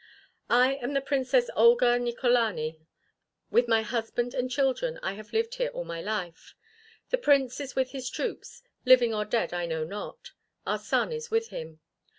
[0.49, 2.79] "I am the Princess Olga Nicholani;
[3.51, 6.55] with my husband and children I have lived here all my life.
[7.11, 10.31] The Prince is with his troops, living or dead I know not.
[10.65, 11.81] Our son is with him.